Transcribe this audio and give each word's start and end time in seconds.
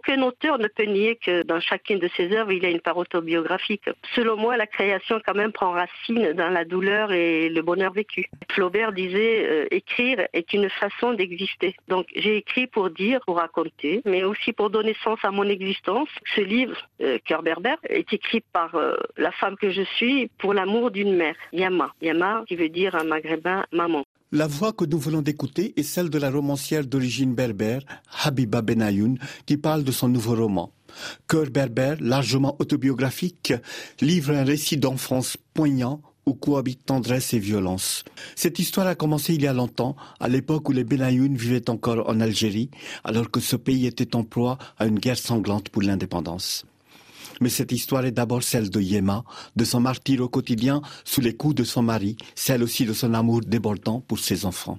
aucun 0.00 0.22
auteur 0.22 0.58
ne 0.58 0.68
peut 0.68 0.84
nier 0.84 1.16
que 1.16 1.42
dans 1.42 1.60
chacune 1.60 1.98
de 1.98 2.08
ses 2.16 2.32
œuvres, 2.32 2.52
il 2.52 2.62
y 2.62 2.66
a 2.66 2.70
une 2.70 2.80
part 2.80 2.96
autobiographique. 2.96 3.84
Selon 4.14 4.36
moi, 4.38 4.56
la 4.56 4.66
création 4.66 5.20
quand 5.26 5.34
même 5.34 5.52
prend 5.52 5.72
racine 5.72 6.32
dans 6.32 6.48
la 6.48 6.64
douleur 6.64 7.12
et 7.12 7.50
le 7.50 7.60
bonheur 7.60 7.92
vécu. 7.92 8.26
Flaubert 8.50 8.92
disait 8.92 9.46
euh, 9.46 9.66
écrire 9.70 10.26
est 10.32 10.52
une 10.54 10.70
façon 10.70 11.12
d'exister. 11.12 11.76
Donc 11.88 12.06
j'ai 12.16 12.36
écrit 12.38 12.66
pour 12.66 12.88
dire, 12.88 13.20
pour 13.26 13.36
raconter, 13.36 14.00
mais 14.06 14.24
aussi 14.24 14.54
pour 14.54 14.70
donner 14.70 14.96
sens 15.04 15.18
à 15.22 15.30
mon 15.30 15.44
existence. 15.44 16.08
Ce 16.34 16.40
livre, 16.40 16.78
euh, 17.02 17.18
Cœur 17.26 17.42
berbère, 17.42 17.76
est 17.86 18.10
écrit 18.10 18.42
par 18.52 18.74
euh, 18.76 18.96
la 19.18 19.32
femme 19.32 19.56
que 19.56 19.70
je 19.70 19.82
suis 19.82 20.30
pour 20.38 20.54
l'amour 20.54 20.90
d'une 20.90 21.14
mère, 21.14 21.36
Yama. 21.52 21.92
Yama 22.00 22.44
qui 22.48 22.56
veut 22.56 22.70
dire 22.70 22.94
un 22.94 23.04
maghrébin 23.04 23.66
maman. 23.70 24.04
La 24.32 24.46
voix 24.46 24.72
que 24.72 24.84
nous 24.84 24.98
venons 25.00 25.22
d'écouter 25.22 25.74
est 25.76 25.82
celle 25.82 26.08
de 26.08 26.16
la 26.16 26.30
romancière 26.30 26.86
d'origine 26.86 27.34
berbère, 27.34 27.82
Habiba 28.22 28.62
Benayoun, 28.62 29.18
qui 29.44 29.56
parle 29.56 29.82
de 29.82 29.90
son 29.90 30.06
nouveau 30.06 30.36
roman. 30.36 30.72
Cœur 31.26 31.50
berbère, 31.50 31.96
largement 32.00 32.54
autobiographique, 32.60 33.52
livre 34.00 34.32
un 34.32 34.44
récit 34.44 34.76
d'enfance 34.76 35.36
poignant 35.52 36.00
où 36.26 36.34
cohabitent 36.34 36.86
tendresse 36.86 37.34
et 37.34 37.40
violence. 37.40 38.04
Cette 38.36 38.60
histoire 38.60 38.86
a 38.86 38.94
commencé 38.94 39.34
il 39.34 39.42
y 39.42 39.48
a 39.48 39.52
longtemps, 39.52 39.96
à 40.20 40.28
l'époque 40.28 40.68
où 40.68 40.72
les 40.72 40.84
Benayoun 40.84 41.34
vivaient 41.34 41.68
encore 41.68 42.08
en 42.08 42.20
Algérie, 42.20 42.70
alors 43.02 43.32
que 43.32 43.40
ce 43.40 43.56
pays 43.56 43.86
était 43.86 44.14
en 44.14 44.22
proie 44.22 44.58
à 44.78 44.86
une 44.86 45.00
guerre 45.00 45.18
sanglante 45.18 45.70
pour 45.70 45.82
l'indépendance. 45.82 46.66
Mais 47.40 47.48
cette 47.48 47.72
histoire 47.72 48.04
est 48.04 48.12
d'abord 48.12 48.42
celle 48.42 48.70
de 48.70 48.80
Yema, 48.80 49.24
de 49.56 49.64
son 49.64 49.80
martyr 49.80 50.20
au 50.20 50.28
quotidien 50.28 50.82
sous 51.04 51.20
les 51.20 51.34
coups 51.34 51.54
de 51.54 51.64
son 51.64 51.82
mari, 51.82 52.16
celle 52.34 52.62
aussi 52.62 52.84
de 52.84 52.92
son 52.92 53.14
amour 53.14 53.40
débordant 53.40 54.00
pour 54.00 54.18
ses 54.18 54.44
enfants. 54.44 54.78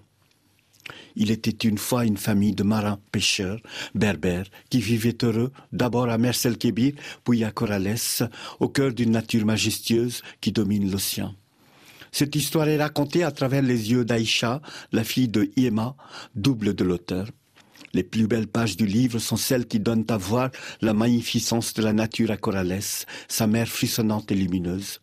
Il 1.15 1.31
était 1.31 1.67
une 1.67 1.77
fois 1.77 2.05
une 2.05 2.17
famille 2.17 2.53
de 2.53 2.63
marins 2.63 2.99
pêcheurs 3.11 3.59
berbères 3.95 4.47
qui 4.69 4.79
vivaient 4.79 5.17
heureux 5.23 5.51
d'abord 5.71 6.09
à 6.09 6.17
Mersel 6.17 6.57
Kébir, 6.57 6.93
puis 7.23 7.43
à 7.43 7.51
Corrales, 7.51 7.95
au 8.59 8.69
cœur 8.69 8.93
d'une 8.93 9.11
nature 9.11 9.45
majestueuse 9.45 10.21
qui 10.39 10.51
domine 10.51 10.91
l'océan. 10.91 11.33
Cette 12.11 12.35
histoire 12.35 12.67
est 12.67 12.81
racontée 12.81 13.23
à 13.23 13.31
travers 13.31 13.61
les 13.61 13.91
yeux 13.91 14.03
d'Aïcha, 14.03 14.61
la 14.91 15.03
fille 15.03 15.29
de 15.29 15.49
Yema, 15.55 15.95
double 16.35 16.73
de 16.73 16.83
l'auteur. 16.83 17.27
Les 17.93 18.03
plus 18.03 18.27
belles 18.27 18.47
pages 18.47 18.77
du 18.77 18.85
livre 18.85 19.19
sont 19.19 19.37
celles 19.37 19.67
qui 19.67 19.79
donnent 19.79 20.05
à 20.09 20.17
voir 20.17 20.49
la 20.81 20.93
magnificence 20.93 21.73
de 21.73 21.81
la 21.81 21.93
nature 21.93 22.31
à 22.31 22.37
Corrales, 22.37 22.79
sa 23.27 23.47
mer 23.47 23.67
frissonnante 23.67 24.31
et 24.31 24.35
lumineuse. 24.35 25.01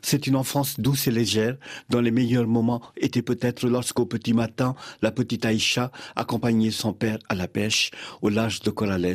C'est 0.00 0.26
une 0.26 0.36
enfance 0.36 0.80
douce 0.80 1.06
et 1.08 1.10
légère, 1.10 1.56
dont 1.90 2.00
les 2.00 2.10
meilleurs 2.10 2.46
moments 2.46 2.82
étaient 2.96 3.22
peut-être 3.22 3.66
lorsqu'au 3.66 4.06
petit 4.06 4.32
matin, 4.32 4.74
la 5.02 5.12
petite 5.12 5.44
Aïcha 5.44 5.92
accompagnait 6.16 6.70
son 6.70 6.92
père 6.92 7.18
à 7.28 7.34
la 7.34 7.48
pêche, 7.48 7.90
au 8.22 8.28
large 8.28 8.60
de 8.60 8.70
Corrales, 8.70 9.14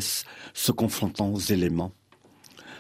se 0.54 0.72
confrontant 0.72 1.30
aux 1.30 1.40
éléments. 1.40 1.94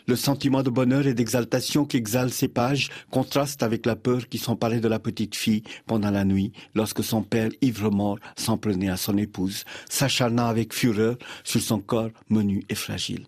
Le 0.07 0.15
sentiment 0.15 0.63
de 0.63 0.69
bonheur 0.69 1.05
et 1.05 1.13
d'exaltation 1.13 1.83
qui 1.85 2.01
ces 2.29 2.47
pages 2.47 2.89
contraste 3.11 3.61
avec 3.61 3.85
la 3.85 3.97
peur 3.97 4.29
qui 4.29 4.37
s'emparait 4.37 4.79
de 4.79 4.87
la 4.87 4.99
petite 4.99 5.35
fille 5.35 5.63
pendant 5.85 6.11
la 6.11 6.23
nuit, 6.23 6.53
lorsque 6.75 7.03
son 7.03 7.23
père 7.23 7.49
ivre-mort 7.61 8.17
s'en 8.37 8.57
prenait 8.57 8.89
à 8.89 8.95
son 8.95 9.17
épouse, 9.17 9.65
s'acharnant 9.89 10.47
avec 10.47 10.73
fureur 10.73 11.17
sur 11.43 11.61
son 11.61 11.79
corps 11.79 12.11
menu 12.29 12.63
et 12.69 12.75
fragile. 12.75 13.27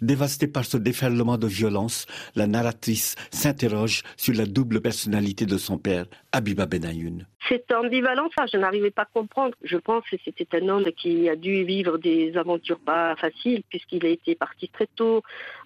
Dévastée 0.00 0.48
par 0.48 0.64
ce 0.64 0.76
déferlement 0.76 1.38
de 1.38 1.46
violence, 1.46 2.06
la 2.34 2.46
narratrice 2.46 3.14
s'interroge 3.30 4.02
sur 4.16 4.34
la 4.34 4.46
double 4.46 4.80
personnalité 4.80 5.46
de 5.46 5.58
son 5.58 5.78
père, 5.78 6.06
Abiba 6.32 6.66
Benayoun. 6.66 7.26
Cette 7.48 7.72
ambivalence, 7.72 8.32
je 8.50 8.56
n'arrivais 8.56 8.90
pas 8.90 9.02
à 9.02 9.06
comprendre. 9.06 9.54
Je 9.62 9.76
pense 9.76 10.04
que 10.08 10.16
c'était 10.24 10.46
un 10.56 10.68
homme 10.68 10.84
qui 10.96 11.28
a 11.28 11.36
dû 11.36 11.64
vivre 11.64 11.98
des 11.98 12.36
aventures 12.36 12.78
pas 12.78 13.16
faciles, 13.16 13.62
puisqu'il 13.68 14.06
a 14.06 14.08
été 14.08 14.34
parti 14.34 14.68
très 14.68 14.86
tôt 14.94 15.22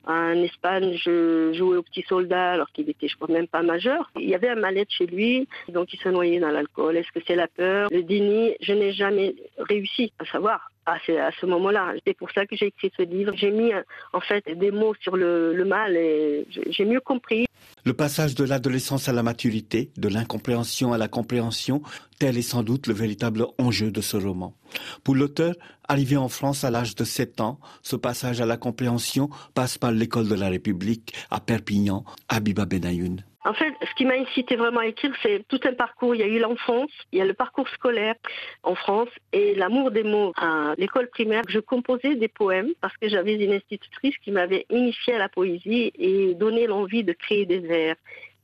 en 0.07 0.33
Espagne 0.43 0.97
jouer 0.97 1.77
au 1.77 1.83
petit 1.83 2.05
soldat 2.09 2.53
alors 2.53 2.71
qu'il 2.73 2.89
était, 2.89 3.09
je 3.09 3.17
crois, 3.17 3.29
même 3.29 3.47
pas 3.47 3.63
majeur. 3.63 4.11
Il 4.17 4.29
y 4.29 4.35
avait 4.35 4.49
un 4.49 4.57
mal-être 4.57 4.91
chez 4.91 5.07
lui, 5.07 5.49
donc 5.69 5.93
il 5.93 6.01
se 6.01 6.09
noyait 6.09 6.41
dans 6.41 6.51
l'alcool. 6.51 6.97
Est-ce 6.97 7.13
que 7.13 7.21
c'est 7.27 7.37
la 7.37 7.49
peur, 7.49 7.89
le 7.93 8.03
déni 8.03 8.55
Je 8.61 8.73
n'ai 8.73 8.93
jamais 8.93 9.35
réussi 9.59 10.13
à 10.19 10.25
savoir 10.25 10.71
à 10.87 10.99
ce, 11.01 11.47
moment-là. 11.47 11.95
C'est 12.07 12.17
pour 12.17 12.31
ça 12.31 12.47
que 12.47 12.57
j'ai 12.57 12.67
écrit 12.67 12.93
ce 12.97 13.03
livre. 13.03 13.33
J'ai 13.37 13.51
mis 13.51 13.73
en 14.13 14.21
fait 14.21 14.49
des 14.49 14.71
mots 14.71 14.95
sur 15.01 15.17
le 15.17 15.65
mal 15.65 15.97
et 15.97 16.47
j'ai 16.51 16.85
mieux 16.85 17.01
compris. 17.01 17.47
Le 17.87 17.95
passage 17.95 18.35
de 18.35 18.43
l'adolescence 18.43 19.09
à 19.09 19.13
la 19.13 19.23
maturité, 19.23 19.93
de 19.97 20.09
l'incompréhension 20.09 20.93
à 20.93 20.99
la 20.99 21.07
compréhension, 21.07 21.83
tel 22.19 22.37
est 22.37 22.43
sans 22.43 22.65
doute 22.65 22.89
le 22.89 22.95
véritable 22.95 23.47
enjeu 23.59 23.93
de 23.93 24.01
ce 24.01 24.17
roman. 24.17 24.57
Pour 25.05 25.15
l'auteur, 25.15 25.55
arrivé 25.87 26.17
en 26.17 26.29
France 26.29 26.65
à 26.65 26.71
l'âge 26.73 26.97
de 26.97 27.05
7 27.05 27.41
ans, 27.41 27.61
ce 27.83 27.95
passage 27.95 28.41
à 28.41 28.47
la 28.47 28.57
compréhension 28.57 29.31
passe 29.55 29.79
par 29.79 29.93
l'école 29.93 30.27
de 30.27 30.35
la 30.35 30.49
République 30.49 31.15
à 31.31 31.39
Perpignan, 31.39 32.05
à 32.29 32.41
Biba 32.41 32.65
Benayoun. 32.65 33.23
En 33.47 33.55
fait, 33.55 33.73
ce 33.81 33.95
qui 33.95 34.05
m'a 34.05 34.15
incité 34.15 34.57
vraiment 34.57 34.81
à 34.81 34.87
écrire, 34.87 35.13
c'est 35.23 35.47
tout 35.47 35.61
un 35.63 35.73
parcours. 35.73 36.17
Il 36.17 36.21
y 36.21 36.25
a 36.25 36.27
eu 36.27 36.41
l'enfance, 36.41 36.91
il 37.13 37.21
y 37.21 37.23
a 37.23 37.25
le 37.25 37.33
parcours 37.33 37.69
scolaire 37.69 38.17
en 38.65 38.75
France 38.75 39.09
et 39.33 39.55
l'amour 39.55 39.93
des 39.93 40.03
mots 40.03 40.33
à 40.37 40.75
l'école 40.79 41.09
primaire. 41.09 41.43
Je 41.49 41.61
composais 41.61 42.17
des 42.17 42.27
poèmes 42.27 42.71
parce 42.81 42.97
que 42.97 43.09
j'avais 43.09 43.35
une 43.35 43.53
institutrice 43.53 44.17
qui 44.25 44.33
m'avait 44.33 44.67
initié 44.69 45.15
à 45.15 45.19
la 45.19 45.29
poésie 45.29 45.93
et 45.97 46.35
donné 46.35 46.67
l'envie 46.67 47.05
de 47.05 47.13
créer 47.13 47.47
des 47.47 47.61
vers. 47.61 47.76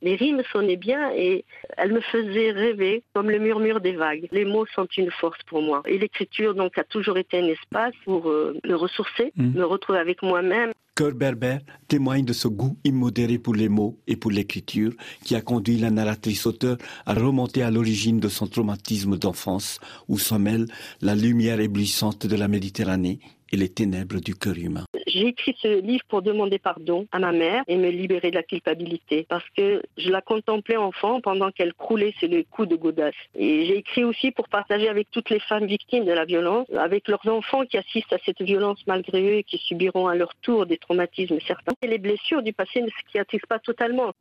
Les 0.03 0.15
rimes 0.15 0.43
sonnaient 0.51 0.75
bien 0.75 1.11
et 1.15 1.45
elles 1.77 1.93
me 1.93 2.01
faisaient 2.01 2.51
rêver 2.51 3.03
comme 3.13 3.29
le 3.29 3.39
murmure 3.39 3.79
des 3.79 3.93
vagues. 3.93 4.27
Les 4.33 4.43
mots 4.43 4.65
sont 4.75 4.87
une 4.97 5.09
force 5.11 5.41
pour 5.47 5.61
moi. 5.61 5.81
Et 5.85 5.97
l'écriture 5.97 6.55
donc 6.55 6.77
a 6.77 6.83
toujours 6.83 7.17
été 7.17 7.39
un 7.39 7.47
espace 7.47 7.93
pour 8.03 8.29
euh, 8.29 8.59
me 8.65 8.75
ressourcer, 8.75 9.31
mmh. 9.37 9.57
me 9.57 9.63
retrouver 9.63 9.99
avec 9.99 10.21
moi-même. 10.21 10.73
Cœur 10.95 11.13
berbère 11.13 11.61
témoigne 11.87 12.23
de 12.23 12.33
ce 12.33 12.47
goût 12.47 12.77
immodéré 12.83 13.39
pour 13.39 13.55
les 13.55 13.67
mots 13.67 13.97
et 14.05 14.15
pour 14.15 14.29
l'écriture 14.29 14.93
qui 15.25 15.33
a 15.35 15.41
conduit 15.41 15.79
la 15.79 15.89
narratrice-auteur 15.89 16.77
à 17.07 17.15
remonter 17.15 17.63
à 17.63 17.71
l'origine 17.71 18.19
de 18.19 18.27
son 18.29 18.45
traumatisme 18.45 19.17
d'enfance 19.17 19.79
où 20.07 20.19
s'en 20.19 20.37
mêle 20.37 20.67
la 21.01 21.15
lumière 21.15 21.59
éblouissante 21.59 22.27
de 22.27 22.35
la 22.35 22.47
Méditerranée 22.47 23.17
et 23.53 23.55
les 23.55 23.69
ténèbres 23.69 24.19
du 24.19 24.33
cœur 24.33 24.57
humain. 24.57 24.85
J'ai 25.05 25.27
écrit 25.27 25.55
ce 25.61 25.79
livre 25.79 26.03
pour 26.09 26.23
demander 26.23 26.57
pardon 26.57 27.05
à 27.11 27.19
ma 27.19 27.31
mère 27.31 27.63
et 27.67 27.77
me 27.77 27.89
libérer 27.89 28.31
de 28.31 28.35
la 28.35 28.41
culpabilité 28.41 29.27
parce 29.29 29.45
que 29.55 29.83
je 29.95 30.09
la 30.09 30.21
contemplais 30.21 30.75
enfant 30.75 31.21
pendant 31.21 31.51
qu'elle 31.51 31.73
croulait 31.75 32.15
sur 32.17 32.27
les 32.27 32.45
coups 32.45 32.67
de 32.67 32.75
Godasse. 32.75 33.13
Et 33.35 33.65
j'ai 33.65 33.77
écrit 33.77 34.03
aussi 34.03 34.31
pour 34.31 34.49
partager 34.49 34.89
avec 34.89 35.11
toutes 35.11 35.29
les 35.29 35.39
femmes 35.39 35.67
victimes 35.67 36.03
de 36.03 36.11
la 36.11 36.25
violence, 36.25 36.67
avec 36.75 37.07
leurs 37.07 37.27
enfants 37.27 37.63
qui 37.65 37.77
assistent 37.77 38.13
à 38.13 38.17
cette 38.25 38.41
violence 38.41 38.79
malgré 38.87 39.21
eux 39.21 39.35
et 39.35 39.43
qui 39.43 39.59
subiront 39.59 40.07
à 40.07 40.15
leur 40.15 40.33
tour 40.41 40.65
des 40.65 40.77
traumatismes 40.83 41.39
certains. 41.47 41.73
Et 41.81 41.87
les 41.87 41.97
blessures 41.97 42.43
du 42.43 42.53
passé 42.53 42.81
ne 42.81 42.89
cicatrisent 42.89 43.41
pas 43.47 43.59
totalement. 43.59 44.11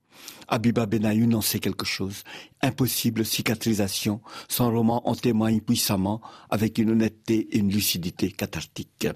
Abiba 0.48 0.86
Benayoun 0.86 1.34
en 1.34 1.40
sait 1.40 1.58
quelque 1.58 1.86
chose. 1.86 2.24
Impossible 2.60 3.24
cicatrisation. 3.24 4.20
Son 4.48 4.70
roman 4.70 5.06
en 5.08 5.14
témoigne 5.14 5.60
puissamment 5.60 6.20
avec 6.50 6.78
une 6.78 6.90
honnêteté 6.90 7.48
et 7.52 7.58
une 7.58 7.70
lucidité 7.70 8.30
cathartique. 8.30 9.06